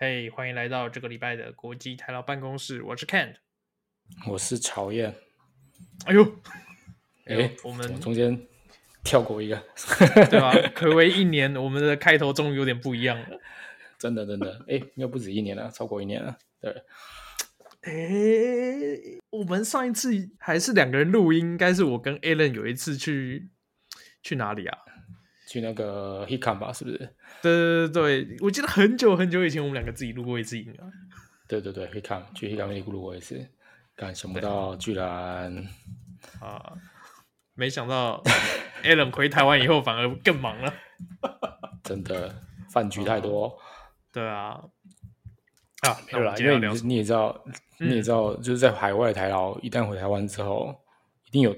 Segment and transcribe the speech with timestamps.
[0.00, 2.80] 嘿，hey, 欢迎来到这个礼拜的国际台劳办公室。
[2.84, 3.34] 我是 Kent，
[4.28, 5.12] 我是曹燕。
[6.04, 6.22] 哎呦，
[7.24, 8.46] 哎，哎我们中间
[9.02, 9.60] 跳过一个，
[10.30, 10.52] 对吧？
[10.76, 13.40] 暌违一年，我们的开头终于有点不一样了。
[13.98, 16.38] 真的，真的，哎，应该不止一年了，超过一年了。
[16.60, 16.70] 对，
[17.82, 23.48] 哎，我们上一次还是两个人录音，应该是我跟 Alan 有一次去
[24.22, 24.78] 去哪里啊？
[25.48, 26.98] 去那个 Hicam 吧，是不是？
[27.40, 30.84] 对对对对，我记得很久很久以前，我们两个自己录过一次音啊。
[31.48, 33.48] 对对对，Hicam 去 Hicam 那里录过一次，
[33.96, 35.66] 但想不到居然
[36.38, 36.74] 啊，
[37.54, 38.22] 没想到
[38.84, 40.74] Alan 回台湾以后反而更忙了。
[41.82, 42.34] 真的，
[42.70, 43.46] 饭局太多。
[43.46, 43.54] 啊
[44.12, 44.60] 对啊，
[45.80, 47.44] 啊，没有啦，因为你你也知道，
[47.78, 50.78] 你也知道，嗯、就是在海外台劳一旦回台湾之后，
[51.26, 51.56] 一定有。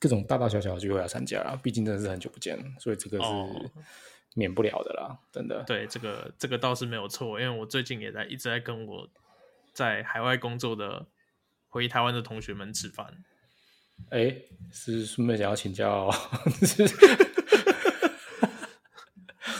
[0.00, 3.30] 各种大大小小的聚会要参加啊，毕竟真的是很久不见，所以这个是
[4.34, 5.64] 免不了的啦，哦、真的。
[5.64, 9.08] 对，这个这个倒是没有错，因为我最近也在一直在跟我
[9.72, 11.06] 在海外工作的
[11.68, 13.24] 回台湾的同学们吃饭。
[14.10, 14.36] 哎，
[14.70, 16.08] 是顺便想要请教？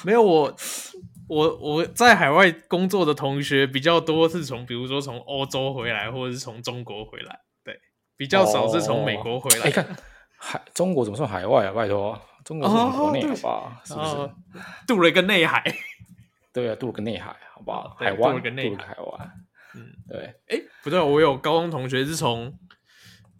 [0.04, 0.56] 没有，我
[1.26, 7.80] 我我在海外工作的同学比较多，是从比如说从欧洲回来，或者是从中国回来，对，
[8.16, 9.68] 比较少是从美国回来。
[9.82, 9.96] 哦
[10.40, 11.72] 海中国怎么算海外啊？
[11.72, 13.82] 拜托，中国是国内好吧？
[13.84, 14.30] 是不是
[14.86, 15.64] 渡了一个内海？
[16.52, 17.96] 对啊，渡了个内海，好不好？
[17.98, 19.32] 海湾，渡了个海湾。
[19.74, 20.32] 嗯，对。
[20.46, 22.56] 哎，不对，我有高中同学是从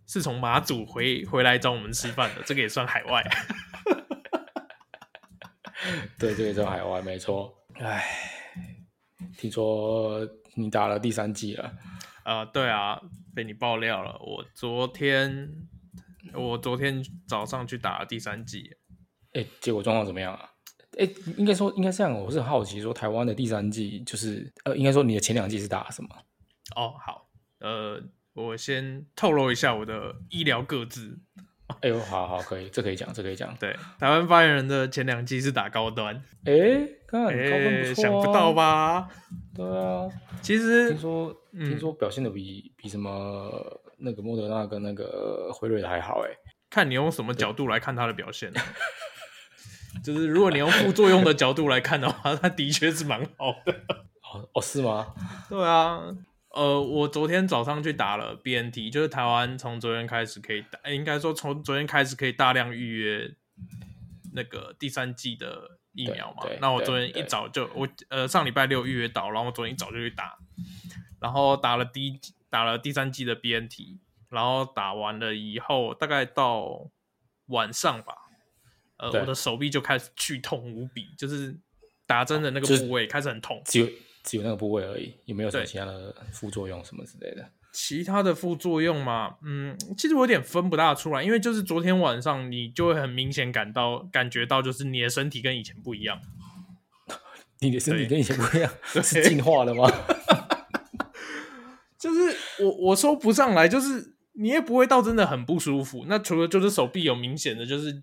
[0.07, 3.25] 是从马祖回回来找我们吃饭的，这个也算海外。
[6.19, 7.55] 对，这个也算海外，没错。
[7.77, 8.05] 哎，
[9.39, 11.73] 听说你打了第三季了？
[12.25, 13.01] 啊，对啊，
[13.35, 14.19] 被你爆料了。
[14.21, 15.69] 我昨天。
[16.35, 18.71] 我昨天早上去打了第三季，
[19.33, 20.51] 哎，结果状况怎么样啊？
[20.99, 26.09] 哎，应该说应该这样，我是很好奇，说台湾的第三季就是呃，应该说你的前两季是打什么？
[26.75, 27.29] 哦，好，
[27.61, 28.03] 呃，
[28.35, 31.21] 我先透露一下我的医疗各自。
[31.83, 33.55] 哎呦，好好，可以，这可以讲，这可以讲。
[33.57, 39.09] 对，台湾发言人的前两季是打高端，哎，看高端不错，想不到吧？
[39.55, 40.09] 对啊，
[40.41, 43.53] 其实听说听说表现的比比什么？
[43.99, 46.31] 那个莫德纳跟那个辉瑞的还好哎，
[46.71, 48.53] 看你用什么角度来看它的表现。
[48.53, 48.63] 对
[50.05, 53.73] 就是如果你用副作用的角度来看的话， 它的确是蛮好的。
[54.23, 55.15] 哦哦，是吗？
[55.49, 56.01] 对啊，
[56.51, 63.35] 呃，我昨天早上去打了 BNT，就是台湾从昨天开始可以打，应该说从昨天开始可以大量预约
[64.35, 66.45] 那个第三季的疫苗嘛。
[66.61, 70.39] 那我昨天一早就我呃上礼拜六预约到，然后我昨天一早就去打，
[71.21, 72.21] 然后打了第一。
[72.51, 73.99] 打了第三剂的 BNT，
[74.31, 76.91] 然后打完了以后，大概到
[77.47, 78.15] 晚上吧，
[78.99, 81.57] 呃，我的手臂就开始剧痛无比，就是
[82.07, 83.89] 打针的那个部位开始很痛，只有
[84.23, 87.51] 只有那个部位而已，有没有什么其他的副作用什么之类的？
[87.71, 96.21] 其他的副作用嘛，嗯，其实我有点分不大出来，因为就是昨天晚上你就会很明显感到感觉到，就是你的身体跟以前不一样，
[97.61, 99.03] 你的身体跟以前不一样， 对。
[99.03, 99.89] 是进化了吗？
[101.99, 106.05] 就是我我说不上来，就是你也不会到真的很不舒服。
[106.09, 108.03] 那除了就是手臂有明显的就是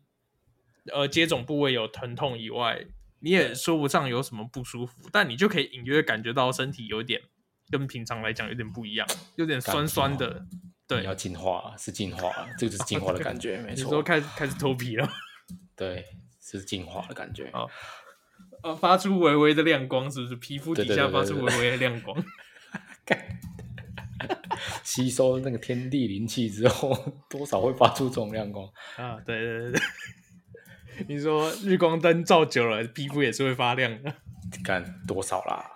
[0.94, 2.86] 呃接种部位有疼痛以外，
[3.20, 5.10] 你也说不上有什么不舒服。
[5.12, 7.22] 但你就可以隐约感觉到身体有点
[7.70, 10.46] 跟平常来讲有点不一样，有点酸酸的。
[10.88, 13.84] 对，你要进化是进化，这个就是进化的感觉， 没错。
[13.86, 15.10] 你说开始开始脱皮了，
[15.76, 16.06] 对，
[16.40, 17.66] 是进化的感觉啊，
[18.62, 20.36] 呃，发出微微的亮光，是不是？
[20.36, 22.24] 皮肤底下发出微微的亮光。
[24.86, 26.96] 吸收那个天地灵气之后，
[27.30, 28.66] 多少会发出这种亮光
[28.96, 29.20] 啊！
[29.26, 29.82] 对对对对，
[31.10, 34.14] 你说日光灯照久了，皮肤也是会发亮的。
[34.64, 35.72] 干多少啦？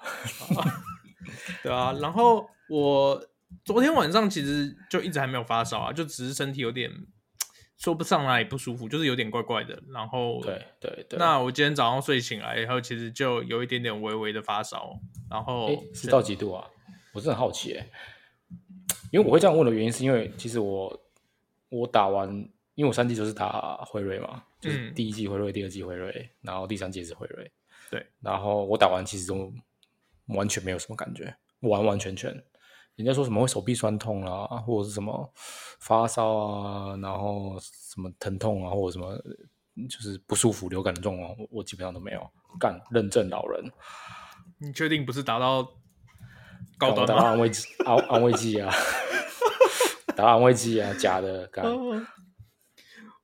[1.64, 3.20] 对啊，然后我
[3.66, 6.90] 昨天晚上其实就一直还没有发烧啊，就只是身体有点
[7.80, 9.81] 说不上来不舒服，就是有点怪怪的。
[9.91, 14.91] 然后对对对，那我今天早上睡醒来以后，其实就有一点点微微的发烧。
[15.31, 16.67] 然后是到几度啊？
[17.14, 17.90] 我是很好奇哎。
[19.11, 21.02] 因为我会这样问的原因，是因为其实我
[21.70, 22.29] 我打完，
[22.76, 27.52] 因为我三季就是打辉瑞嘛，就是第一季辉瑞，第二季辉瑞，然后第三季是辉瑞。
[27.90, 29.52] 对，然后我打完其实都
[30.28, 32.32] 完全没有什么感觉，完完全全。
[32.96, 35.32] 人家说什么会手臂酸痛啊，或者是什么
[35.79, 39.17] 发烧啊，然后什么疼痛啊，或者什么
[39.90, 42.29] 就是不舒服、流感的状况，我我基本上都没有。
[42.59, 43.72] 干，认证老人，
[44.58, 45.67] 你确定不是打到？
[46.79, 48.73] 高端打安慰剂，安安慰剂啊，
[50.16, 51.46] 打安慰剂啊，假的。
[51.47, 51.66] 干，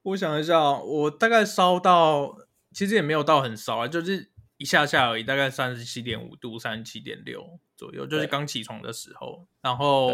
[0.03, 2.37] 我想一下，我大概烧到，
[2.73, 10.13] 其实也没有到很烧啊，就是一下下而已，大概三十七点五度、三十七点六左右，就是刚起床的时候，然后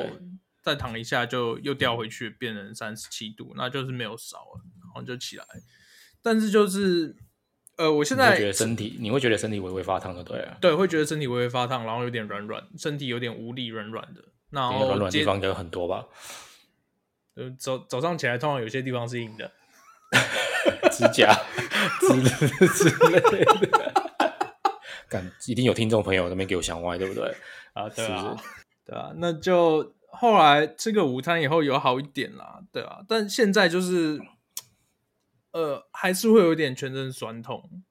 [0.62, 5.46] 再躺一下就又掉回去，变成三十七度，那就是没有烧了，然后就起来。
[6.22, 7.16] 但是就是，
[7.82, 14.22] 呃，我现在觉得身体，你会觉得身体微微发烫的，对啊，对，会觉得身体微微发烫，然后有点软软，身体有点无力，软软的。
[14.52, 16.06] 然后软软的地方应该有很多吧？
[17.36, 19.52] 呃，早早上起来，通常有些地方是硬的，
[20.92, 21.34] 指甲
[22.02, 23.94] 之 之类的。
[25.10, 27.36] 干，一定有听众朋友那边给我想歪，对不对？
[27.74, 28.50] 啊，对啊，是是
[28.86, 29.12] 对啊。
[29.16, 33.00] 那就后来吃个午餐以后有好一点啦，对啊。
[33.08, 34.22] 但现在就是。
[35.52, 37.84] 呃，还是会有点全身酸痛。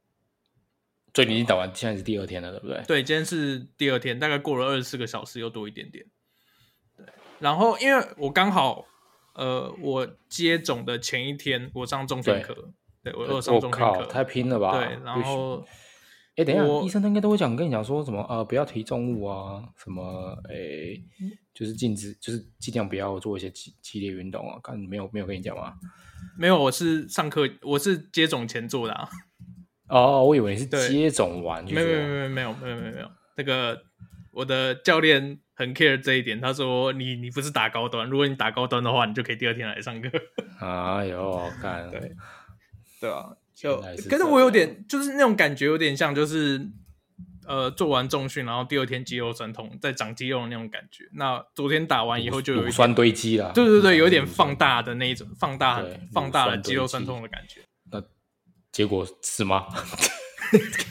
[1.13, 2.81] 所以你已经打完，现在是第二天了，对不对？
[2.87, 6.07] 对，今天是第二天，大概过了二十四个小时又多一点点。
[6.97, 7.05] 对，
[7.41, 8.87] 然后因为我刚好，
[9.35, 12.55] 呃，我接种的前一天我上重训课，
[13.03, 14.71] 对，对我有上重训课，太拼了吧？
[14.79, 15.67] 对，然后，
[16.41, 20.99] 哎，等一下，医生他应该都会讲跟你讲说什么呃，不要提重物啊，什么哎，
[21.53, 24.59] 就是禁止，就是尽量不要做一些激激烈运动啊。
[24.63, 25.75] 刚没有没有跟你讲吗？
[26.39, 29.09] 没有，我是上课，我是接种前做的啊。
[29.89, 31.65] 哦，我以为你是接种完。
[31.65, 33.11] 没有，没有，没有，没有，没有，没有，没有。
[33.37, 33.83] 那个
[34.31, 40.09] 我的教练很 care 这一点，他说你你不是打高端，如果你打高端的话，你就可以第二天来上课。
[40.61, 41.89] 哎呦，好看。
[41.91, 42.13] 对，
[43.01, 46.71] 对啊，就，可是我有点就是那种感觉，有点像就是。
[47.47, 51.09] 呃，做完重训，然后第二天肌肉酸痛，再长肌肉的那种感觉。
[51.15, 57.63] 那昨天打完以后就有乳酸堆积了，对对对，有点放大的那一种，放大放大了肌肉酸痛的感觉。
[57.91, 58.01] 那
[58.71, 59.67] 结果是吗？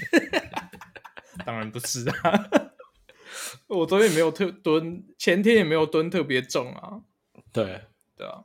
[1.45, 2.50] 当然不是啊，
[3.68, 7.00] 我昨天也没有特蹲，前天也没有蹲特别重啊。
[7.54, 7.83] 对
[8.18, 8.44] 对啊，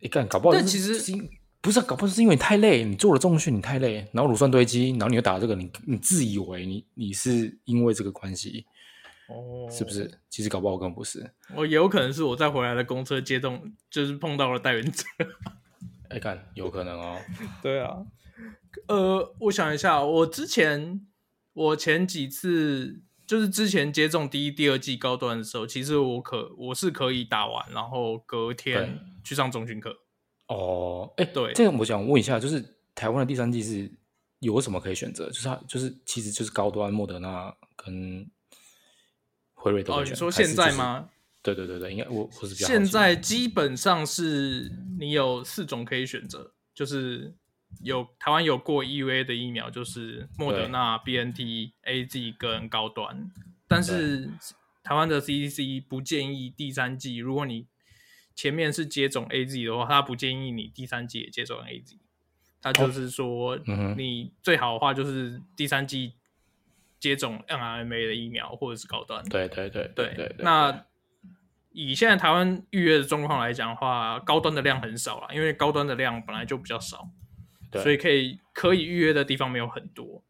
[0.00, 0.94] 你看搞不好，但其实。
[1.60, 8.64] 不是，搞不好是因为你太累，你做了重训，你太累，然后乳酸堆积，然后你又打这个，你你自以为你你是因为这个关系，
[9.28, 10.08] 哦，是不是？
[10.30, 11.28] 其实搞不好根本不是。
[11.56, 15.04] 我也有可能是我在回来的公车接动，就是碰到了代原者。
[16.10, 17.18] 哎，看，有可能哦。
[17.60, 18.06] 对啊，
[18.86, 21.04] 呃，我想一下，我之前
[21.52, 29.94] 我前几次就是之前接种第一、第二季高端的时候，其实我可我是可以打完，然后隔天去上中训课。
[30.48, 32.62] 哦，哎，对，这个我想问一下，就是
[32.94, 33.90] 台湾的第三季是
[34.40, 35.26] 有什么可以选择？
[35.28, 38.28] 就是它就是其实就是高端莫德纳跟
[39.54, 40.12] 辉瑞都可以选。
[40.12, 41.08] 哦，你说现在吗？
[41.42, 47.34] 对对对对，应该我我是比较现在基本上是你有四种可以选择，就是
[47.82, 53.30] 有台湾有过 EUA 的疫苗，就是莫德纳、BNT、AZ 跟高端，
[53.68, 54.30] 但是
[54.82, 57.66] 台湾的 CDC 不建议第三季，如果你
[58.38, 61.96] 前面是接种 A Z 的话，他不建议你第三季也接种 A Z，
[62.62, 63.58] 他就是说，
[63.96, 66.12] 你最好的话就是第三季
[67.00, 69.24] 接种 m R M A 的疫苗或者是高端。
[69.24, 70.36] 对对对对对。
[70.38, 70.84] 那
[71.72, 77.08] 以现在台湾预约的状况来讲的话，高端的量很少了，因为高端的量本来就比较少，
[77.72, 80.22] 所以可以可以预约的地方没有很多。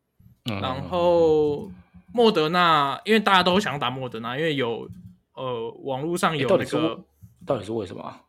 [0.45, 1.71] 然后
[2.15, 4.91] 莫德纳，因为大家都想打莫德纳，因为有
[5.35, 7.05] 呃网络上有那个。
[7.49, 8.21] 到底是为什么？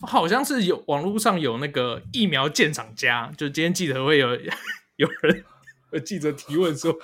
[0.00, 4.28] 好像是有网络上有那个疫苗鉴赏家，就今天记者会有
[4.96, 5.44] 有人
[5.92, 6.96] 有记者提问说，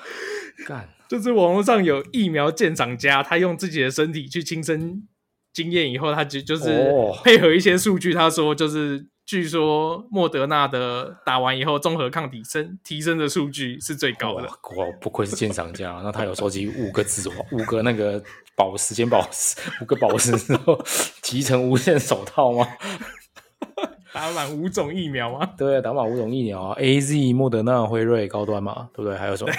[0.65, 5.07] 干，就是网络上有疫苗鉴赏家，他用自己的身体去亲身
[5.53, 6.89] 经验以后，他就就是
[7.25, 9.09] 配合一些数据，他说就是。
[9.27, 14.43] 据说莫德纳的打完以后综合抗体升提升的数据是最高的。
[14.43, 18.23] 哇，不愧是鉴赏家，那他有收集五个指环，五个那个
[18.55, 20.79] 宝石间宝石，五个宝石之后
[21.23, 22.67] 集成无限手套吗？
[24.13, 25.51] 打满五种疫苗吗？
[25.59, 29.19] 对，打满五种疫苗啊，A Z、莫德纳、辉瑞、高端嘛，对不对？
[29.19, 29.53] 还有什么？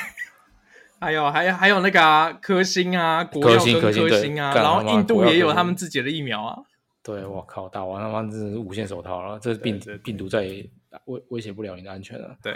[0.99, 6.59] 还有，还有，还有那个啊，科兴啊，国药跟科兴啊，然后印度也有他们自己的疫苗啊。
[7.05, 10.67] 对，我靠，打完他妈真是无限手套了，这病病毒再也
[11.05, 12.35] 威威胁不了你的安全了。
[12.41, 12.51] 对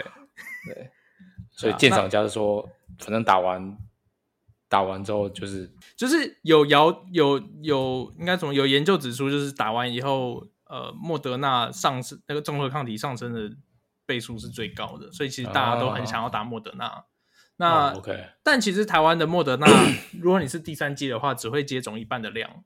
[0.66, 0.90] 对，
[1.54, 3.78] 所以鉴赏家是说，反正打完
[4.68, 13.56] 打完之后就是就是有谣有有应该怎么有研究指出，就是打完以后，呃，莫德纳上升那个综合抗体上升的
[14.04, 16.86] 倍数是最高的，所以其实大家都很想要打莫德纳。
[16.86, 17.04] 啊、
[17.54, 19.66] 那、哦、OK，但其实台湾的莫德纳，
[20.20, 22.64] 如果你是第三剂的话，只会接种一半的量。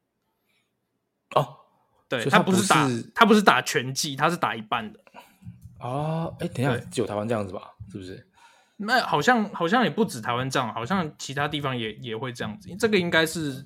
[1.36, 1.63] 哦。
[2.08, 5.00] 对，他不是打，他不是打全剂，他是打一半的。
[5.80, 7.72] 哦，哎，等一下，只有台湾这样子吧？
[7.90, 8.26] 是不是？
[8.76, 12.68] 那好像好像也不止台湾这样，好像其他地方也也会这样子。
[12.78, 13.64] 这个应该是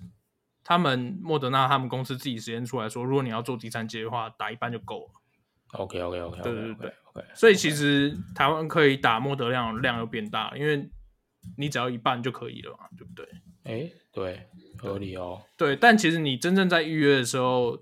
[0.63, 5.11] 他们莫德纳他们公司自己实验出来说，如果你要做第三剂的话，打一半就够了。
[5.73, 7.27] OK，OK，OK，对对对，OK。
[7.35, 10.91] 所以其实台湾可以打莫德量量又变大，因为
[11.57, 13.27] 你只要一半就可以了嘛，对不对？
[13.65, 15.43] 哎、欸，对，合理哦。
[15.57, 17.79] 对，但其实你真正在预约的时候，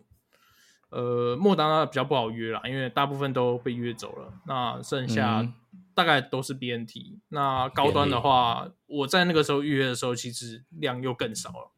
[0.90, 4.32] 呃，莫德纳比较不好约啦，因为大部分都被约走了。
[4.46, 5.46] 那剩下
[5.94, 7.20] 大概都是 BNT、嗯。
[7.28, 11.72] 那高端的话，我在那个时候预约的时候，其实量又更少了。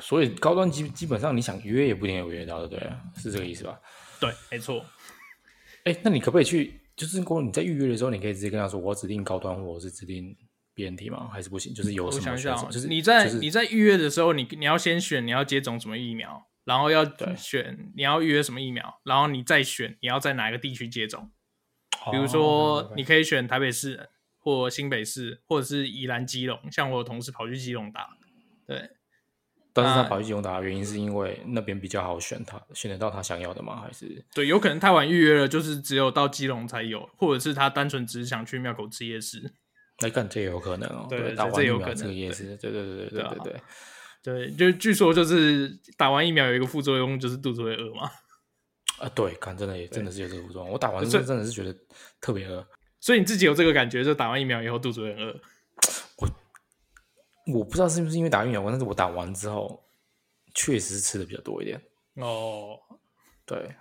[0.00, 3.80] 所以高端基基本上你想约也不一定有约到的，对，是这个意思吧？
[4.20, 4.84] 对，没错。
[5.84, 6.80] 哎、欸，那你可不可以去？
[6.96, 10.36] 就是如果你在预约的时候，你可以直接跟他说，我要指定高端，或者是指定
[10.74, 11.28] BNT 吗？
[11.32, 11.72] 还是不行？
[11.74, 12.50] 就是有什么选择？
[12.50, 17.04] 我想想就是你在、就是、你在预约的时候，你你要先选你要接种什么疫苗，然后要
[17.36, 21.30] 选你要预约什么疫苗，然后你再选你要在哪个地区接种。
[22.10, 26.58] 比如说，你可以选台北市或新北市，或者是宜兰基隆。
[26.70, 28.08] 像我有同事跑去基隆打，
[28.66, 28.90] 对。
[29.72, 33.80] 但是他跑去基隆打的原因是因为那边比较好选他，他选得到他想要的吗？
[33.80, 39.52] 还是对，有可能太晚预约了，就是只有到基隆才有，或者是他单纯只是想去庙口吃夜市。
[40.00, 43.60] 那干这也有可能哦，对，打完疫苗这个夜市，对对对对对对
[44.24, 48.10] 对，就据说就是打完疫苗有一个副作用，就是肚子会饿嘛。
[48.98, 51.76] 啊，对，看真的也真的是有这个副作用，我打完之后真的是觉得
[52.22, 52.66] 特别饿，
[53.00, 55.38] 所以你自己有这个感觉，就打完疫苗以后肚子会饿。
[56.16, 56.28] 我
[57.52, 59.84] 我不知道是不是因为打疫苗，但是我打完之后
[60.54, 61.82] 确实是吃的比较多一点。
[62.14, 62.78] 哦，
[63.44, 63.74] 对，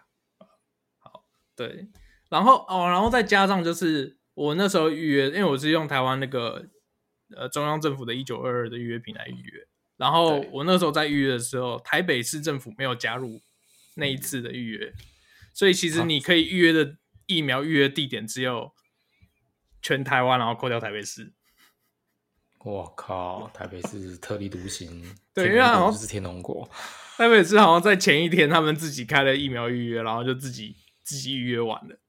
[1.00, 1.24] 好，
[1.56, 1.88] 对，
[2.30, 6.66] 然后哦，然后再加上就是我那时候预约，因为我是用台湾那个
[7.38, 13.42] 呃中央政府的一九二二的预约平台预约，然后我那时候在预约的时候，台北市政府没有加入
[13.96, 14.94] 那一次的预约，
[15.54, 16.98] 所以其实你可以预约的
[17.28, 18.72] 疫苗预约地点只有
[19.82, 21.34] 全台湾，然后扣掉台北市。
[22.66, 23.52] 我靠！
[23.54, 26.66] 台北市特立独行，对，因为好像是天龙国。
[27.18, 30.74] 台北市好像在前一天，他们自己开了疫苗预约，然后就自己
[31.04, 32.00] 自己预约完了。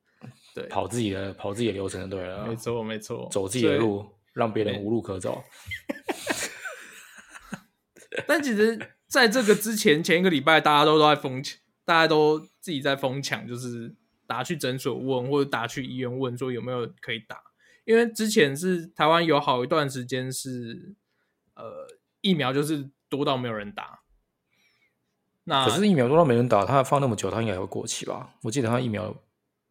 [0.54, 2.46] 对，跑自己的跑自己的流程就对了。
[2.46, 5.42] 没错，没错，走自己的路，让别人无路可走。
[8.26, 13.94] 但其实，在这个之前，前一个礼拜，大家都都在疯抢，大家都自己在疯抢，就是
[14.26, 17.42] 打去诊所问，或者打去医院问，说有没有可以打。
[17.84, 20.94] 因为之前是台湾有好一段时间是，
[21.54, 21.86] 呃，
[22.22, 24.00] 疫苗就是多到没有人打。
[25.44, 28.34] 那可是疫苗多到没人打，它放那么久，它应该也会过期吧？
[28.42, 29.14] 我记得它疫苗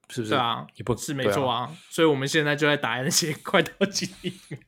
[0.09, 0.29] 是不是？
[0.29, 1.77] 对啊，也不是没错啊，啊。
[1.89, 4.59] 所以我们现在就在打那些快到期疫苗，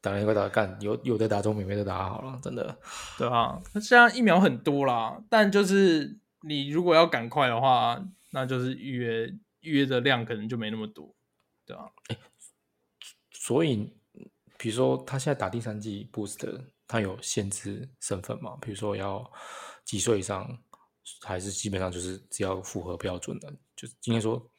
[0.00, 2.78] 打那快打干有有的打中，没没的打好了，真的。
[3.18, 9.26] 对啊，那现在疫苗很多啦，但就是你如果要赶快的话，那就是预约
[9.60, 11.14] 预约的量可能就没那么多，
[11.66, 11.84] 对啊。
[12.08, 12.18] 欸
[13.32, 13.92] 所以，
[14.58, 18.56] 比如说他现在打第三剂 booster，他有限制身份嘛？
[18.60, 19.28] 比如说要
[19.84, 20.58] 几岁以上，
[21.22, 24.49] 还是基本上就是只要符合标准的，就是应该说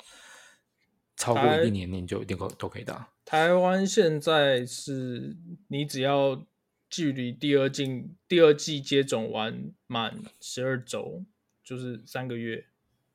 [1.21, 3.07] 超过一定年龄就一定都都可以打。
[3.23, 5.37] 台湾现在是
[5.67, 6.45] 你只要
[6.89, 11.23] 距离第二季第二季接种完满十二周，
[11.63, 12.65] 就是三个月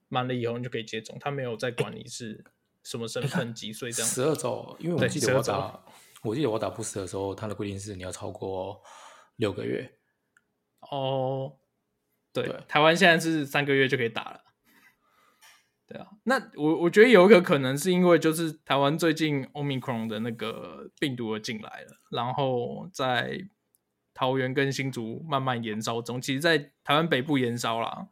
[0.08, 2.44] 满了以后你就可以接种，他没有再管你是。
[2.86, 4.08] 什么身份、几岁这样？
[4.08, 5.84] 十二周，因为我记得我打，
[6.22, 8.80] 我记得我打 booster 的时候，他的规定是你要超过
[9.38, 9.90] 六个月。
[10.82, 11.56] 哦，
[12.32, 14.40] 对，对台湾现在是三个月就可以打了。
[15.88, 23.38] 对啊，那我我觉得有一个可能是因为就是台湾最近 Omicron 的那个病毒进来了，然后在
[24.12, 28.08] 桃园跟新竹慢慢延烧中，其实，在台湾北部延烧啦。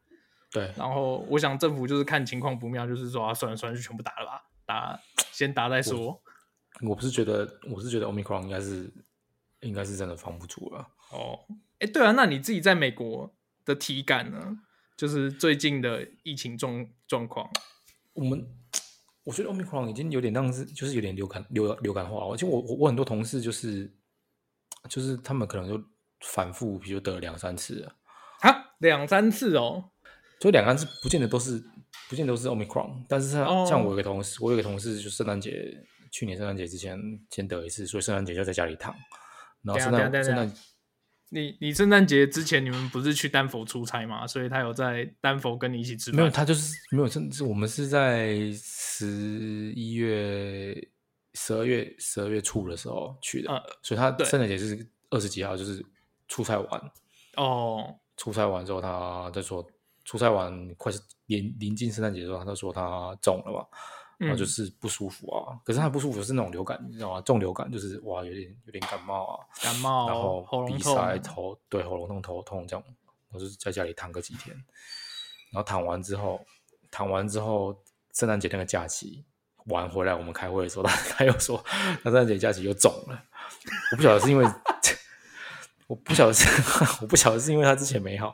[0.53, 4.43] 对，然后我想政府就是看情况不妙，就是说啊，算了算了，就全部打了吧。
[4.65, 5.01] 打
[5.33, 6.23] 先打再说我。
[6.91, 8.93] 我不是觉得，我是觉得 Omicron 应该是
[9.61, 10.87] 应该是真的防不住了。
[11.11, 11.41] 哦，
[11.81, 14.59] 哎，对啊，那你自己在美国的体感呢？
[14.97, 17.49] 就是最近的疫情状状况。
[18.13, 18.47] 我们
[19.25, 22.37] 我觉得 Omicron 已经有点像是，就是有点流感流流感化了。
[22.37, 23.93] 其实我我我很多同事就是
[24.89, 25.83] 就是他们可能就
[26.21, 27.97] 反复，比如得了两三次了。
[28.41, 29.91] 啊，两三次哦，
[30.41, 31.63] 就两三次，不见得都是。
[32.09, 33.67] 不见得都是 Omicron，但是他、oh.
[33.67, 35.73] 像我有个同事，我有个同事，就圣诞节
[36.11, 36.99] 去年圣诞节之前
[37.31, 38.95] 先得一次，所以圣诞节就在家里躺。
[39.63, 40.53] 然后圣诞圣诞，
[41.35, 44.27] 你你圣诞节之前你们不是去丹佛出差吗？
[44.27, 46.17] 所以他有在丹佛跟你一起吃饭？
[46.17, 50.75] 没有，他就是没有，甚至我们是在十一月、
[51.35, 55.85] 十二月、十二月初的时候去的，uh, 所以他圣诞节就是二十几号，就是
[56.29, 56.81] 出差完
[57.37, 57.95] 哦，oh.
[58.17, 59.67] 出差完之后他再说。
[60.07, 63.67] 出差完快是临临近圣诞节的时候，他就说他中了嘛，
[64.19, 65.53] 然后就是不舒服啊。
[65.53, 67.21] 嗯、可是他不舒服是那种流感，你知道吗？
[67.21, 72.85] 重流感就是哇，有点有点感冒啊，感冒，然后鼻塞、头对喉咙痛、头痛这样。
[73.31, 74.55] 我就在家里躺个几天，
[75.51, 76.41] 然后躺完之后，
[76.89, 77.77] 躺完之后，
[78.13, 79.25] 圣诞节那个假期
[79.67, 83.25] 完回来，我们开会的时候，他 他又说他圣诞节假期又肿了。
[83.91, 84.45] 我不晓得是因为，
[85.89, 86.47] 我不晓得是
[87.03, 88.33] 我不晓得是因为他之前没好，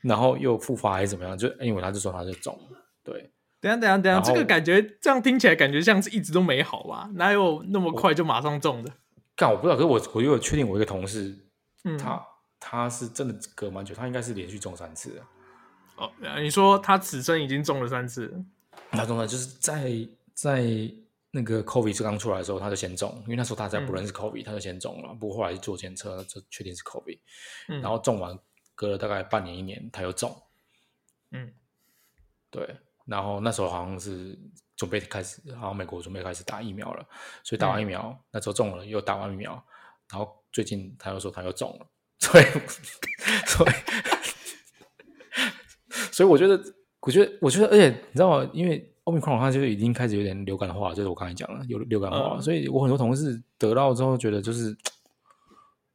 [0.00, 1.38] 然后又复发还是怎么样？
[1.38, 2.84] 就因为他就说他就肿了。
[3.04, 7.10] 对，等下等下等下，这个感觉这样听起来感觉像是一直都没好吧？
[7.14, 8.92] 哪有那么快就马上中的？
[9.34, 11.36] 干，我不知道，可是我我有确定，我一个同事，
[11.84, 12.24] 嗯，他
[12.60, 15.22] 他是真的隔蛮久，他应该是连续中三次的。
[15.96, 16.10] 哦，
[16.40, 18.44] 你说他此生已经中了三次？
[18.90, 19.92] 他中了，就是在
[20.34, 20.64] 在
[21.32, 25.12] 那个 COVID 刚出来的时候，他就先中，因为那时候大家不认识 COVID，、嗯、他就先中了。
[25.14, 27.18] 不过后来做检测，就确定是 COVID，、
[27.68, 28.38] 嗯、然后中完
[28.74, 30.34] 隔了大概半年一年，他又中。
[31.32, 31.52] 嗯，
[32.50, 32.76] 对，
[33.08, 34.38] 然后那时候好像是
[34.76, 37.04] 准备开始，好像美国准备开始打疫苗了，
[37.42, 39.52] 所以打完疫苗、嗯、那时候中了，又打完疫苗，
[40.10, 41.86] 然后最近他又说他又中了，
[42.18, 42.44] 所以
[43.46, 43.70] 所以
[46.12, 46.62] 所以我觉得，
[47.00, 48.50] 我觉得，我觉得，而且你知道吗？
[48.52, 54.74] 因为奥密克戎它就已经开始有点流感化，就是我刚才讲了有流感化、嗯，所以我很多同事得到之后觉得就是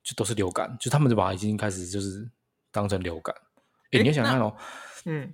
[0.01, 2.27] 就都是流感，就他们就把它已经开始就是
[2.72, 3.36] 当成流感。
[3.91, 4.55] 哎、欸，你要想看哦，
[5.05, 5.32] 嗯。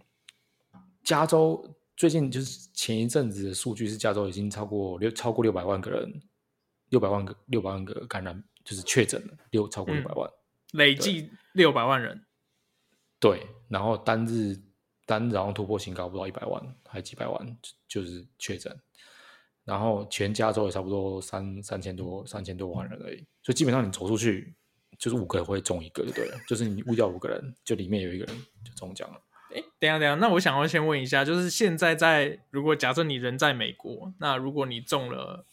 [1.04, 6.22] 加州最近就是前一阵子的数据是加州已经超过六超过六百万个人，
[6.90, 10.34] 六百万个六百万个感染就是确诊了六超过六百万，嗯、
[10.74, 12.26] 累计六百万人。
[13.20, 14.58] 对，然后单日
[15.06, 18.74] 单日然后突破新高，不到一百万还几百万就是确诊，
[19.66, 24.56] 然后全加州也差不多三三千多三千多万人而已，所以基本上你走出去
[24.98, 29.22] 就是五个人会中一个就对了，就是你误掉五个人，就里面有一个人就中奖了。
[29.54, 35.46] 哎，等下等下，那我想要先问一下，就是现在在，如果假设你人在美国，那如果你中了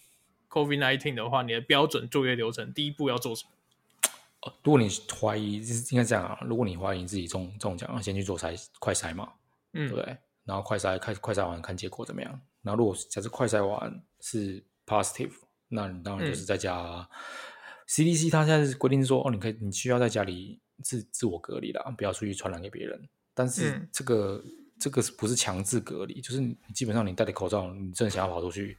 [0.48, 3.50] COVID-19 的话，你的标准作业流程第一步要做什么？
[4.42, 4.88] 哦如果你
[5.18, 5.60] 怀疑，
[5.90, 9.32] 应该这样啊，如果你怀疑自己中中奖，先去做筛快筛嘛，
[9.72, 12.40] 嗯，对，然后快筛开快筛完看结果怎么样。
[12.62, 15.32] 然后如果假设快筛完是 positive，
[15.68, 16.76] 那你当然就是在家。
[16.76, 17.06] 嗯、
[17.88, 23.08] CDC 它现在是规定说，哦，你可以你需要在家里自自我隔离啦，不要出去传染给别人。
[23.36, 26.22] 但是这个、嗯、这个是不是强制隔离？
[26.22, 28.78] 就是你基本上你戴着口罩，你真的想要跑出去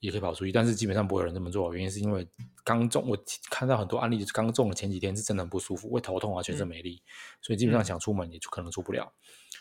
[0.00, 0.50] 也可以跑出去。
[0.50, 2.26] 但是基本上不会有人这么做，原因是因为
[2.64, 3.16] 刚中，我
[3.48, 7.08] 看到很多案例，就是刚中的前几天是真的很不舒服，会头痛啊，全身没力、嗯，
[7.40, 9.12] 所以基本上想出门也就可能出不了。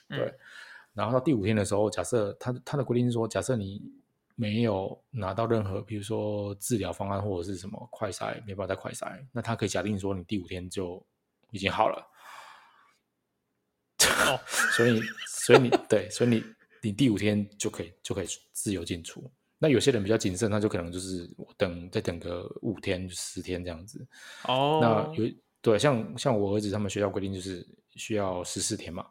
[0.09, 0.33] 嗯、对，
[0.93, 3.79] 然后到第五天的时候，假设他他的规定是说，假设你
[4.35, 11.05] 没有拿到任何，比如说治疗方案或者是什么快筛，没办法再快筛，那他可以假定说你第五天就
[11.51, 12.07] 已经好了。
[14.33, 14.39] 哦，
[14.75, 16.43] 所以，所以你对，所以你
[16.81, 19.29] 你第五天就可以就可以自由进出。
[19.59, 24.03] 那有些人比较谨慎，他就可能就是等再等个五天、十天这样子。
[24.45, 27.63] 哦，那有对，像像我儿子他们学校规定就是
[27.95, 29.05] 需要十四天嘛，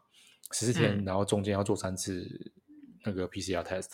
[0.51, 2.27] 十四天、嗯，然后中间要做三次
[3.05, 3.91] 那个 PCR test，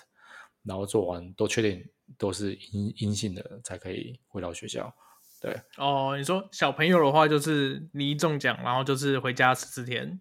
[0.63, 1.87] 然后做完都确定
[2.17, 4.91] 都是阴阴性的才可以回到学校。
[5.39, 10.19] 对，哦，你说小朋友的话，就是你一中奖，然后就是回家十四天。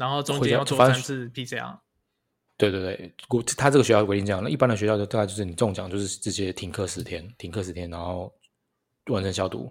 [0.00, 1.76] 然后中间要做三次 PCR，
[2.56, 3.14] 对对对，
[3.54, 4.42] 他这个学校规定这样。
[4.42, 8.32] 那一般的学校就大概就是你中奖就是直接停课十天，停课十天，然后
[9.08, 9.70] 完成消毒，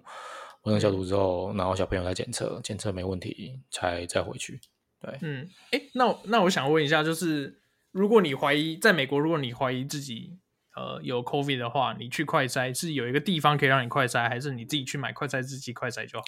[0.62, 4.60] 完成消毒之后，然后小朋友再检测，检测没问题才再回去。
[5.00, 10.38] 对，嗯，哎，那那我想问一下，就是如果你怀疑在美国，如果你怀疑自己
[10.76, 16.24] 呃有 COVID 的话，你去快筛是有一个地方可以让你快筛，还是你自己去买快筛自己快筛就好？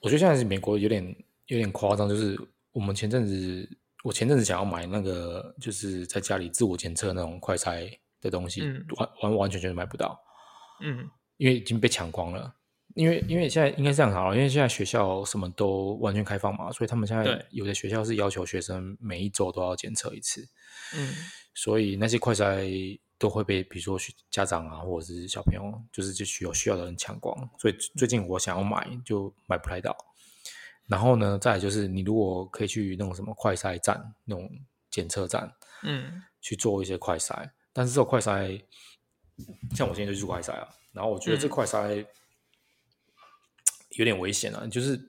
[0.00, 1.04] 我觉得现在是美国有点
[1.46, 2.36] 有点夸张，就是。
[2.72, 3.68] 我们前阵子，
[4.04, 10.18] 我前阵子想要买那个，就是在家里自我检测那种快筛的东西，嗯、完完完全全买不到，
[10.80, 12.54] 嗯，因为已经被抢光了。
[12.94, 20.48] 因为因为现在应该这样好了，因为现在学校什么都完全开放嘛，所以他们现在有的学校是要求学生每一周都要检测一次，
[20.96, 21.14] 嗯，
[21.54, 23.96] 所以那些快筛都会被比如说
[24.28, 29.96] 家长啊或者是小朋友，就是就需要需要的人抢光，所以最近我想要买就买不太到。
[30.90, 34.50] 然后呢，再来就是你如果可以去那种什么快筛站、那种
[34.90, 35.50] 检测站，
[35.84, 37.48] 嗯，去做一些快筛。
[37.72, 38.60] 但是这种快筛，
[39.72, 40.68] 像我现在就去做快筛啊。
[40.92, 42.04] 然后我觉得这快筛
[43.90, 45.00] 有点危险啊，嗯、就是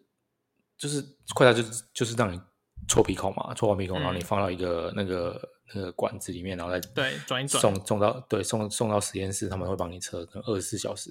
[0.77, 2.39] 就是快筛就是就是让你
[2.87, 5.31] 戳鼻孔嘛，戳完鼻孔，然后你放到一个那个、
[5.73, 11.09] 嗯、那个管子里面，然后再对转一转送送到对送送到实验室，他们会帮你测，可能二十四小时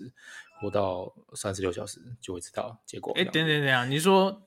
[0.60, 3.12] 或到三十六小时就会知道结果。
[3.16, 4.40] 哎，等等等，你说。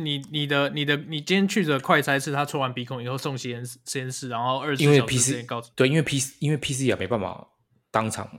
[0.00, 7.46] 你你的你的你今天去的快筛是他抽完鼻孔以后送实验室实验室，然后二十四小时之内告诉对，因为 P C 因为 P C 也没办法
[7.90, 8.30] 当场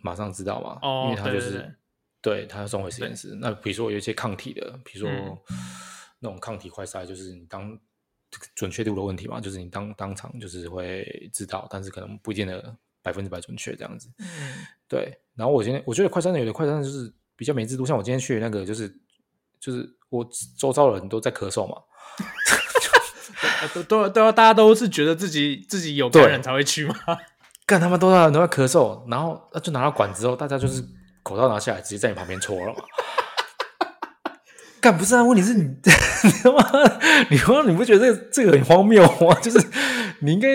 [0.00, 1.74] 马上知道嘛，哦、因为他就是
[2.20, 3.36] 对，他要送回实验室。
[3.40, 5.38] 那比如说有一些抗体的，比如说、嗯、
[6.20, 7.76] 那种抗体快筛，就是你当
[8.54, 14.08] 准确度的问题嘛，就是你当当场就是会知道，但是可能不一定的百分之百准确这样子。
[14.18, 14.26] 嗯，
[14.88, 15.18] 对。
[15.34, 18.88] 然后我今天我觉得快筛的有的快筛就是比较没制度，像我今天去那个就是
[19.62, 20.26] 就是我
[20.58, 21.76] 周遭的人都在咳嗽嘛，
[23.72, 26.94] 都都都大家都是觉得自己自己有感染才会去吗？
[27.64, 30.82] 干他们都在都在咳嗽，然后就拿到管之后，大家就是
[31.22, 32.82] 口罩拿下来直接在你旁边戳了嘛。
[34.80, 35.22] 干不是啊？
[35.22, 36.58] 问题是你， 你他妈，
[37.30, 39.32] 你说你不觉得这个这个很荒谬吗？
[39.40, 39.64] 就是
[40.18, 40.48] 你应该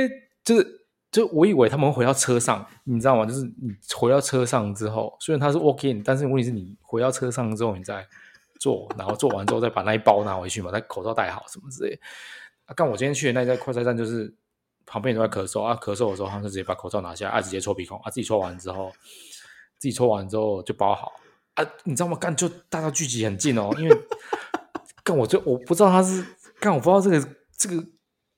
[0.44, 0.68] 就是
[1.10, 3.26] 就我以为他们会回到车上，你知道吗？
[3.26, 8.06] 就是你回到车上之后，虽然他是 walk in，但是问题是你回到车上之后，你再
[8.60, 12.00] 做，然后做完之后再把那一包拿回去嘛，再口罩戴好什么之类。
[12.66, 14.34] 啊，干我今天去的那家快餐站，就是
[14.86, 18.92] 旁边都在咳嗽啊，咳嗽的时候他就直接把口罩拿下，啊，直接抽鼻孔啊，自己抽完之后，
[19.78, 21.14] 自己抽完之后就包好。
[21.56, 22.18] 啊，你知道吗？
[22.18, 23.98] 干就大家聚集很近哦，因为
[25.04, 26.24] 干我就我不知道他是
[26.60, 27.84] 干我不知道这个这个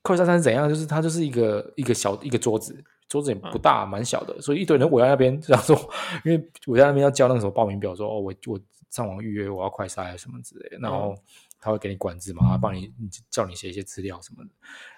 [0.02, 5.76] 快餐站是怎样，就是它就是一个一个小一个桌子，桌子也不大，蛮小的，所以一堆人围在那边，这样说，
[6.24, 8.58] 因为我在那边要交那个什么报名表，说哦，我我
[8.90, 11.14] 上网预约我要快筛什么之类的，然后
[11.60, 12.92] 他会给你管制嘛，他帮你
[13.30, 14.50] 叫你写一些资料什么的。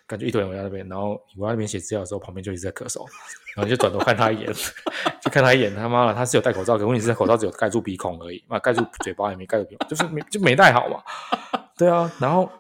[0.05, 3.07] 感觉一堆人围在那边，然后我在那边写资料的时候，旁边就一直在咳嗽，
[3.57, 4.53] 然后就转头看他一眼，
[5.23, 11.03] 就看他一眼，他妈的，他是有戴口罩，可问题是口罩只有盖住鼻孔而已，啊，盖住嘴巴也没盖住鼻孔，就是没就没戴好嘛。
[11.79, 12.51] 对啊，然后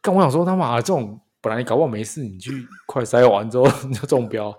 [0.00, 4.56] 跟我想说，他妈的这种本来你搞不好没事，你去快筛完之后 你就中标，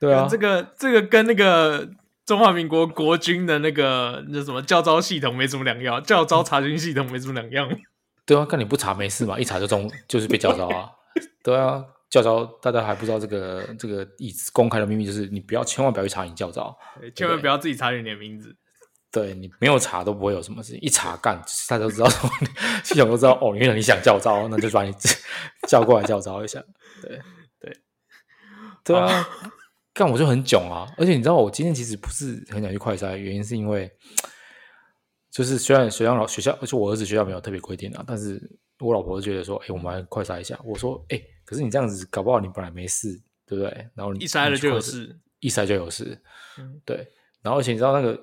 [0.00, 1.88] 对啊，这个这个跟那个
[2.26, 7.68] 中华民国国军的那个那什么教招系统没什么两样，教招查询系统没什么两样。
[8.26, 10.88] 对啊，看你不查没事嘛，一查就中，就是被教招啊。
[11.44, 16.74] 对啊，教招大家还不知道这个这个意思，公开的秘密就是你不要千万不要去查你教招，
[17.14, 18.56] 千万不要自己查你的名字。
[19.12, 21.36] 对，你没有查都不会有什么事情，一查干
[21.68, 22.30] 大家都知道说，
[22.82, 24.92] 系统都知道哦，原来你想教招，那就把你
[25.68, 26.60] 叫过来教招一下。
[27.02, 27.20] 对
[27.60, 27.76] 对
[28.82, 29.28] 对啊，
[29.94, 30.92] 干我就很囧啊！
[30.98, 33.90] 而且你知道我今天其实不是很想去快筛，原因是因为
[35.30, 38.38] 就是虽然学校老学校，而且我儿子学校没有特别规定啊，但是
[38.80, 40.60] 我老婆就觉得说，哎，我们来快筛一下。
[40.64, 41.20] 我说，哎。
[41.46, 43.70] 可是你这样子搞不好你本来没事，对不对？
[43.94, 46.18] 然后你一筛了就有事，一筛就有事，
[46.56, 47.06] 嗯，对。
[47.42, 48.18] 然后而且你知道那个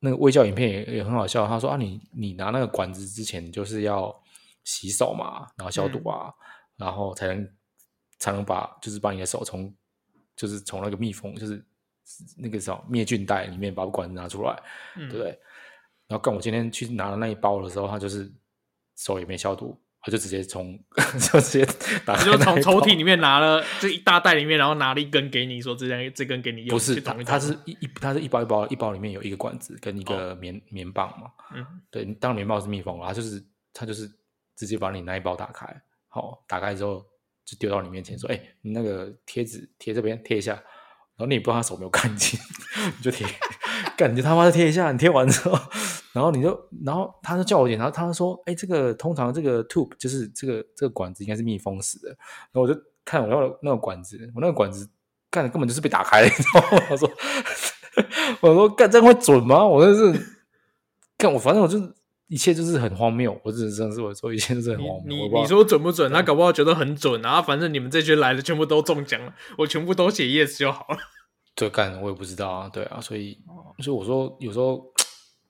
[0.00, 4.14] 那个微教影片也也很好笑，他说啊，你你拿那个管子之前就是要
[4.64, 6.34] 洗手嘛，然后消毒啊，嗯、
[6.84, 7.48] 然后才能
[8.18, 9.74] 才能把就是把你的手从
[10.36, 11.64] 就是从那个密封就是
[12.36, 14.62] 那个什么灭菌袋里面把管子拿出来，
[14.96, 15.30] 嗯、对不对？
[16.06, 18.30] 然后跟我今天去拿的那一包的时候，他就是
[18.96, 19.80] 手也没消毒。
[20.02, 20.78] 他就直接从
[21.18, 21.66] 就直接
[22.04, 26.68] 打，就从抽屉里面拿了这一大袋里面，然后拿了一根给你，说这根这根给你用。
[26.68, 31.28] 不是，他是一一它是一包一包一包里面有一个管子跟一个棉、哦、棉棒嘛。
[31.52, 34.08] 嗯，对，当然棉棒是密封了，它就是他就是
[34.54, 35.66] 直接把你那一包打开，
[36.06, 37.04] 好，打开之后
[37.46, 40.52] 就丢到你面前，说：“哎、你那个贴纸贴这边贴一下。”
[41.16, 42.38] 然后你也不知道他手没有干净，
[42.98, 43.26] 你就贴，
[43.96, 45.58] 干你就他妈的贴一下，你贴完之后。
[46.12, 52.08] 然后你就，然后他就叫我检查，他说：“哎，这个通常这个 tube 就是这个这个管子应该是密封死的。”
[52.52, 54.86] 然后我就看我那个那个管子，我那个管子
[55.30, 56.84] 干的根本就是被打开了， 你知道吗？
[56.90, 57.10] 我说
[58.42, 60.20] ：“我说干这样会准吗？”我就是
[61.16, 61.78] 干我反正我就
[62.28, 65.16] 一切就是很荒谬，我只是真的是我说一切都是很荒谬。
[65.16, 66.12] 你你，你说准不准？
[66.12, 70.98] 他搞不好觉得很准，啊反正你们这群来的全部都中奖了，我全部都写 yes 就好了。
[71.54, 73.38] 对，干我也不知道啊，对啊，所以
[73.78, 74.84] 所以我说有时候。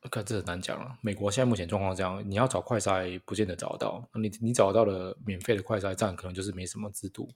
[0.09, 0.97] 看，这很难讲了。
[1.01, 4.09] 美国现在目前状况这样，你要找快筛不见得找得到。
[4.15, 7.29] 你你找到了免费的快筛站，可能就是没什么制度，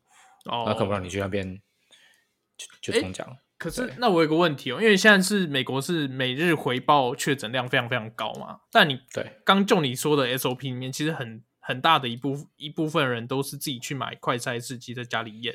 [0.44, 1.60] 哦，那可不让你去那边
[2.56, 3.26] 就就中奖。
[3.60, 15.54] 可是那我有个问题哦，因为现在是美国是每日回报确诊量非常非常高嘛，但你对刚就你说的 SOP 里面，其实很很大的一部一部分人都是自己去买快筛试剂在家里验。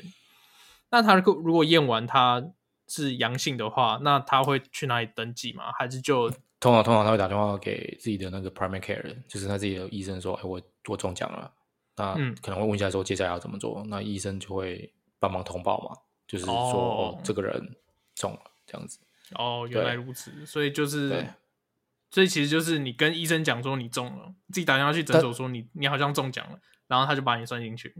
[0.90, 2.42] 那他如果验完他
[2.86, 5.72] 是阳性的话，那他会去哪里登记吗？
[5.76, 6.30] 还是就？
[6.60, 11.52] 通常通常他会打电话给自己的那个 primary care，人就是他自己的医生说：“哎，我我中奖了。”
[11.98, 15.96] 那可能会问一下说接下来要怎么做，那医生就会帮忙通报嘛，
[16.28, 17.76] 就是说哦，哦这个人
[18.16, 18.98] 中了这样子。
[19.36, 21.32] 哦，原来如此，所以就是，
[22.10, 27.94] 所以其实就是你跟医生讲说你中了，自己打电话去诊所说你你好像中奖了，然后他就把你算进去。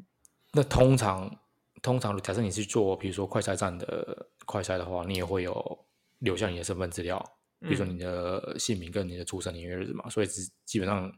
[0.52, 1.38] 那通常
[1.82, 5.86] 通常假设你是做，比如说快筛站的快筛的话，你也会有
[6.18, 7.24] 留下你的身份资料。
[7.58, 11.10] 比如说你的姓名跟你的出生年月日嘛，嗯、所以基基本上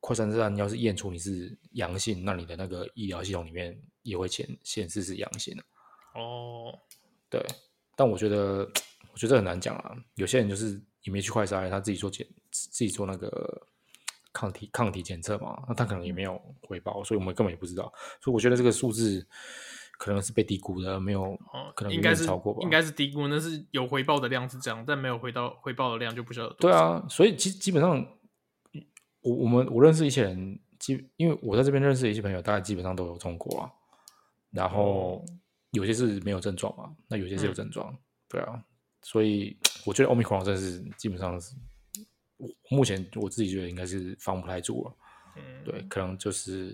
[0.00, 5.62] 快筛站要是验出你是阳性，那你的那个医疗系统里面也会显显示是阳性的。
[6.14, 6.72] 哦，
[7.28, 7.44] 对，
[7.96, 8.70] 但我觉得
[9.12, 9.96] 我觉得很难讲啊。
[10.14, 13.66] 有些人就是也没去快筛，他自己做检自己做那个
[14.32, 17.92] 抗体抗体检测嘛，那他可能也没有回报，所以我们根本也不知道。
[18.20, 19.26] 所以我觉得这个数字
[19.98, 26.54] 可能是被低估的，没有，哦，可能应该是超过吧，应该是低估，那是有回报的量是这样，但没有回到回报的量就不晓得。
[26.60, 28.06] 对啊，所以基基本上，
[29.22, 33.72] 我我们我认识一些人，基因为我在这边认识的一些朋友，大概基本上都有中国啊，
[34.50, 35.24] 然后
[35.76, 38.62] 有些是没有症状嘛，那有些是有症状，嗯、对啊，
[39.02, 41.54] 所以 我觉得 Omicron 真的是基本上是，
[42.36, 44.96] 我目前我自己觉得应该是防不太住了，
[45.36, 46.70] 嗯，对，可能就是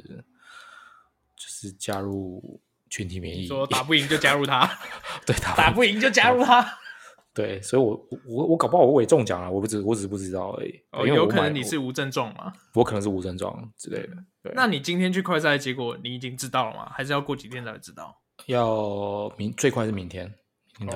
[1.37, 2.61] 就是加入。
[2.93, 4.71] 群体免疫，说打不赢就加入他，
[5.25, 6.79] 对，打打不赢就加入他，
[7.33, 10.79] 对，所以我我我搞不好我也中奖了，我不知我只是不知道而已。
[10.91, 12.53] 哦，有可能你是无症状嘛？
[12.75, 14.15] 我可能是无症状之类的。
[14.43, 16.93] 对，那你今天去快筛结果你已经知道了吗？
[16.93, 18.15] 还是要过几天才会知道？
[18.47, 20.33] 要明最快是明天。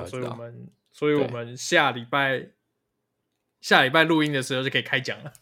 [0.08, 2.48] 所以我们所以我们下礼拜
[3.60, 5.32] 下礼拜录音的时候就可以开奖了，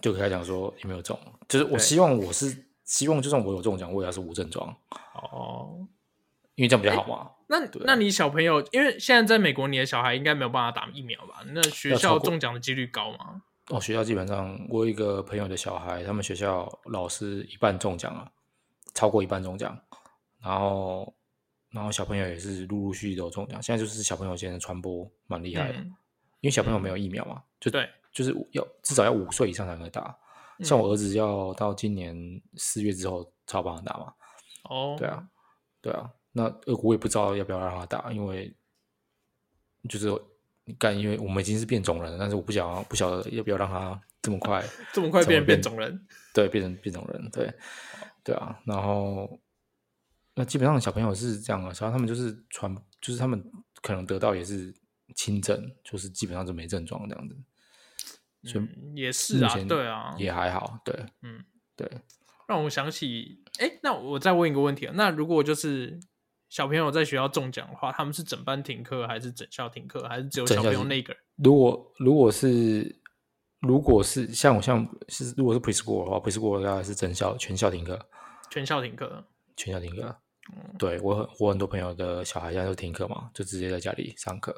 [0.00, 1.18] 就可以开奖说有没有中。
[1.48, 4.74] 就是我希望我是希望，就算我有中奖，我也要是无症状
[5.14, 5.86] 哦。
[6.54, 7.30] 因为这样比较好嘛？
[7.46, 11.40] 那那你小朋友，因为现在在美国，你的小孩应该没有办法打疫苗吧？
[11.46, 13.42] 那学校中奖的几率高吗？
[13.68, 18.30] 哦，学校基本上，我有一个朋友的小孩，他们学校老师一半中奖了，
[18.92, 19.78] 超过一半中奖，
[20.42, 21.14] 然后
[21.70, 23.62] 然后小朋友也是陆陆续续都中奖。
[23.62, 25.84] 现在就是小朋友现在传播蛮厉害的，嗯、
[26.40, 30.16] 因为小朋友没有疫苗嘛，嗯、就对，就是要至少要五岁以上才能打。
[30.60, 34.12] 像我儿子要到今年四月之后才帮他打嘛。
[34.64, 35.28] 哦，对啊，
[35.80, 36.10] 对啊。
[36.32, 36.44] 那
[36.82, 38.54] 我也不知道要不要让他打，因为
[39.88, 40.08] 就是
[40.64, 47.52] 你干，因为我们已经是变种人了，但是我不想不晓得要不要让他这么快 这么快变变种人，对，变成变种人，对，
[48.22, 48.60] 对啊。
[48.64, 49.38] 然后
[50.38, 53.44] 那基本上小朋友是这样啊，然后他们就是传，就是他们
[53.82, 54.74] 可能得到也是
[55.16, 57.36] 轻症，就是基本上就没症状这样子，
[58.50, 61.44] 所以、嗯、也是啊，对啊，也还好，对，嗯，
[61.76, 61.90] 对。
[62.46, 66.00] 让我想起，哎，那我再问一个问题啊，那如果就是。
[66.50, 71.22] 小朋友在学校中奖的话，他们是整班停课，还是整校停课，还是只有小朋友那个人？
[71.36, 72.98] 如果如果是
[73.60, 78.00] 如果是像我像是如果是 preschool 的话，preschool 的话是整校全校停课，
[78.48, 79.26] 全校停课，
[79.58, 80.16] 全校停课。
[80.52, 84.54] 嗯、对我很我很多朋友的小孩现在都停课嘛，就直接在家里上课。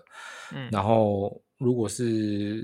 [0.52, 2.62] 嗯，然后如果是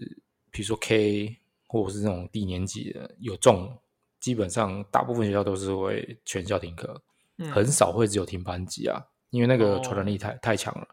[0.50, 1.36] 比如说 K
[1.66, 3.76] 或者是那种低年级的有中，
[4.20, 7.02] 基本上大部分学校都是会全校停课，
[7.38, 9.04] 嗯、很少会只有停班级啊。
[9.30, 10.40] 因为那个传染力太、oh.
[10.40, 10.86] 太强了，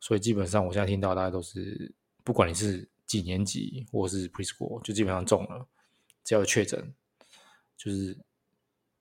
[0.00, 5.64] 所以基本上我现在听到大家都是，不管你是几年级或者是 preschool，就基本上中了，
[6.24, 6.92] 只要有确诊，
[7.78, 8.18] 就是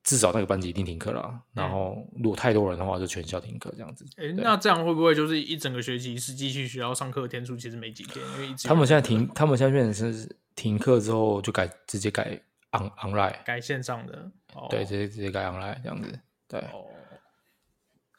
[0.09, 1.23] 至少那个班级一定停课了。
[1.31, 4.03] 嗯、然后如果太多人的话，就全校停课这样子。
[4.17, 8.25] 诶那这样会不会就是一整个学期是继续学校上课的天数其实没几天？
[8.25, 12.41] 因为他们现在停，他们现在变成是停课之后就改直接改
[12.71, 14.31] on online 改线上的，
[14.71, 16.59] 对，直接直接改 online 这样子，对。
[16.71, 16.87] Oh.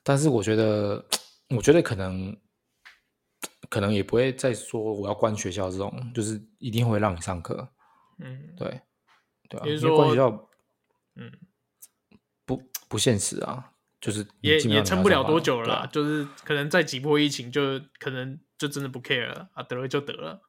[0.05, 1.05] 但是我觉得，
[1.51, 2.37] 我觉得可能，
[3.69, 7.69] 可能也不会再说我要关学校这种，就是一定会让你上课。
[8.19, 8.81] 嗯，对，
[9.49, 10.49] 对啊，因为关学校，
[11.17, 11.31] 嗯，
[12.91, 20.43] 不不现实啊，就是也也撑不了多久了啦，啊、就是可能再几波疫情，就可能就真的不 care 了啊，得了就得了。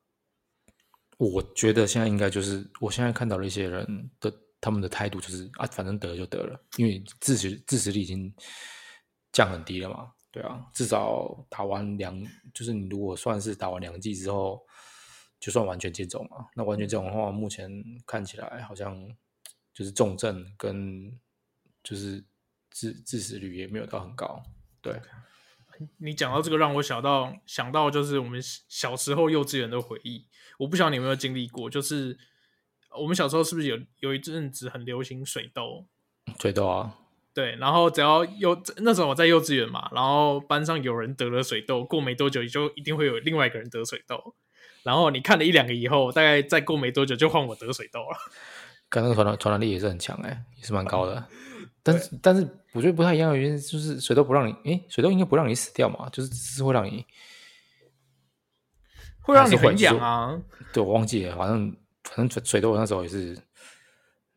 [1.18, 8.34] 我觉得现在应该就是，我现在看到了一些人的他们的态度就是啊，反正得了就得了，因为致死致死率已经。
[9.34, 10.12] 降很低了嘛？
[10.30, 12.22] 对啊，至少打完两，
[12.54, 14.62] 就是你如果算是打完两剂之后，
[15.40, 16.48] 就算完全接种嘛。
[16.54, 17.72] 那完全接种的话，目前
[18.06, 18.94] 看起来好像
[19.74, 21.18] 就是重症跟
[21.82, 22.22] 就是
[22.72, 24.42] 致致死率也没有到很高。
[24.82, 25.00] 对，
[25.98, 30.26] 你讲到这个，让我想到想到就是我们小时候幼稚园的回忆。
[30.58, 32.18] 我不晓得你有没有经历过，就是
[33.00, 35.86] 我们小时候是不是有有一阵子很流行水痘？
[36.40, 36.98] 水痘啊。
[37.34, 44.36] 对，然后只要幼那时候我在幼稚园嘛，然后班上有人得了水痘，过没多久就一定会有另外一个人得水痘，
[44.84, 48.18] 然后你看了一两个以后，大概再过没多久就换我得水痘了。
[48.90, 51.26] 刚刚传染传染力也是很强哎，也是蛮高的。
[51.84, 57.06] 但是但是我觉得不太一样的原因就是水痘不让你，诶，水痘应该不让你死掉嘛，就是只是会让你
[59.22, 60.42] 会让你很痒啊。
[60.74, 63.38] 对，我忘记了，反正反正水痘那时候也是。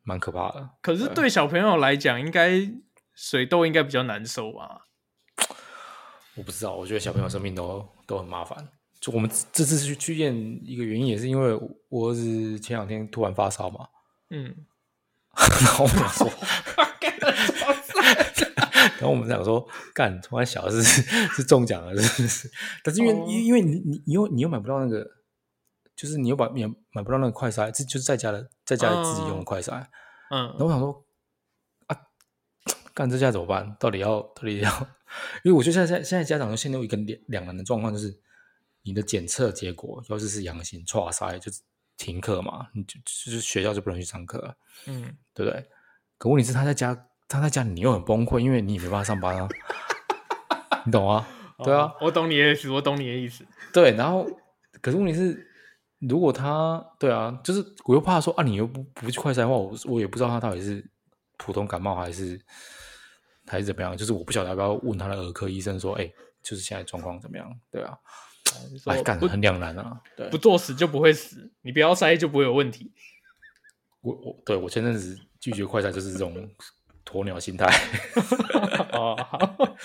[0.07, 2.71] 蛮可怕的，可是对小朋友来讲，应该
[3.15, 4.87] 水痘应该比较难受吧？
[6.37, 8.69] 我不知道，我觉得小朋友生病都都很麻烦。
[9.01, 13.89] 就我们这次去去验一个原因，也是因为我儿子前两天突然发烧嘛。
[14.29, 14.55] 嗯，
[15.65, 16.31] 然后我们说，
[18.99, 21.03] 然后我们想说，干，突然小的是
[21.35, 22.51] 是中奖了，是不是？
[22.83, 25.09] 但是因为、哦、因为你你你又你又买不到那个。
[25.97, 29.81] 就是你又把也买不到那个快筛，这就是在家的，在家里自己用的快筛。
[30.29, 31.07] 嗯，然后我想说，
[31.87, 31.97] 啊，
[32.93, 33.77] 干这下怎么办？
[33.79, 34.89] 到底要到底要
[35.45, 38.13] 因为我觉得现在现在家长就陷入一个两两难的状况，就是
[38.83, 41.61] 你的检测结果要是是阳性，剉赛就是
[41.97, 45.65] 停课嘛，你就就是学校就不能去上课，嗯，对不对？
[46.19, 49.49] 可问题是他在家，他在家里你又很崩溃，因为你也没办法上班啊，
[50.85, 51.27] 你懂吗？
[51.65, 53.47] 对啊，哦，我懂你的意思，我懂你的意思。
[53.73, 54.27] 对，然后
[54.81, 55.47] 可是问题是，
[56.01, 60.85] 如果他对啊，就是我又怕说啊，你又不不去快筛的话，我我也不知道他到底是
[61.37, 62.41] 普通感冒还是。
[63.47, 63.95] 还是怎么样？
[63.95, 66.11] 就是我不晓得要不要问他的儿科医生说，哎，
[66.43, 67.47] 就是现在状况怎么样？
[67.71, 67.95] 对啊，
[68.87, 70.01] 哎，干得很两难啊。
[70.17, 72.91] 对，不作死就不会死，你不要筛就不会有问题。
[74.01, 76.49] 我我对我前阵子拒绝快筛就是这种
[77.05, 77.67] 鸵鸟心态。
[78.93, 79.77] 哦，好，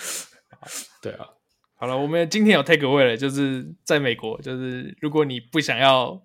[1.01, 1.27] 对啊，
[1.75, 6.21] 好了，我们今天有 take away 了，就是在美国，就是如果你不想要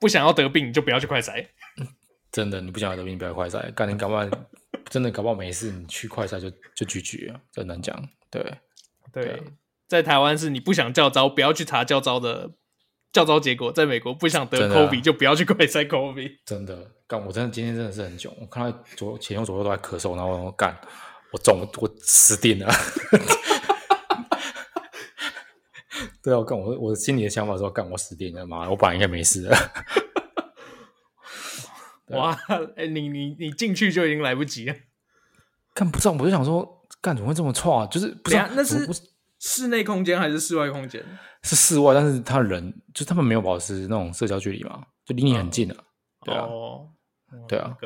[0.00, 1.44] 不想要得病，就不要去快筛。
[2.30, 4.30] 真的，你不想要得病，不要快筛，干你干嘛？
[4.88, 8.00] 真的搞不好没事，你去快筛就就拒绝啊，真难讲。
[8.30, 8.40] 对
[9.12, 9.44] 对，对啊、
[9.88, 12.52] 在台湾是你不想叫招，不要去查叫招的
[13.12, 16.38] 教招结果；在美国不想得 COVID、啊、就不要去快筛 COVID。
[16.44, 20.76] 真的，干我真的今天真的是很囧，我看到左前右左右都在咳嗽，然后我干
[21.32, 22.70] 我中我死定了。
[26.22, 29.56] 对啊，干我我心里的想法说干我死定了，妈，我本来应该没事的。
[32.08, 32.36] 哇，
[32.76, 34.74] 哎，你你你进去就已经来不及了。
[35.74, 37.86] 干不知道，我就想说，干怎么会这么臭啊？
[37.86, 38.86] 就是不是那是
[39.38, 41.04] 室内空间还是室外空间？
[41.42, 45.76] 是室外，但是他人就他们没有保持那种社交距离嘛，就离你很近啊。
[46.24, 46.46] 对啊，
[47.48, 47.76] 对啊，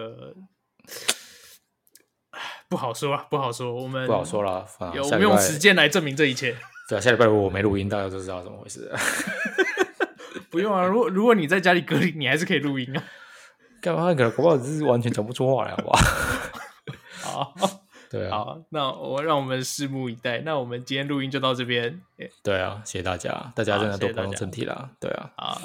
[2.69, 3.75] 不好说啊，不好说。
[3.75, 6.57] 我们不好说了，有我们用时间来证明这一切。
[6.89, 8.91] 对啊，下礼拜如果我没录音，大家都知道怎么回事。
[10.51, 13.05] 不用啊，如果如果你在家里隔离，你还是可以录音啊。
[13.83, 14.07] 干嘛？
[14.15, 17.55] 可能搞不好只是完全讲不出话来，好不好？
[17.57, 17.82] 好，
[18.13, 18.31] 对啊。
[18.31, 20.41] 好，那我让我们拭目以待。
[20.41, 22.01] 那我们今天录音就到这边。
[22.43, 24.91] 对啊，谢谢大家，大家真的都保重身体啦。
[25.01, 25.63] 对啊，啊，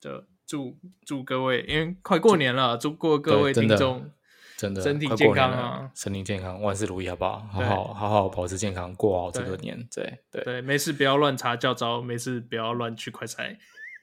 [0.00, 4.08] 就祝祝各位，因为快过年了，祝过各位听众
[4.56, 7.38] 真的身体健康啊，身体健康，万事如意，好不好？
[7.50, 9.76] 好好好好保持健康，过好这个年。
[9.92, 13.56] 对对对，没事不要乱查教招，没事不要乱去快筛。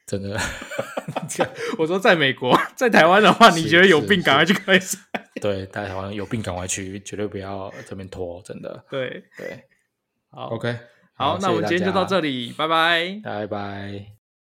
[0.09, 0.35] 真的，
[1.77, 4.99] 我说在美国， 在台湾的话，你觉得有病赶快去看医生。
[5.39, 8.83] 对，在台湾有病赶快去，绝对不要这边拖，真的。
[8.89, 9.23] 对。
[9.37, 9.63] 对，
[10.31, 10.75] 好，OK，
[11.13, 14.18] 好，那我们今天就到这里，拜拜，拜拜。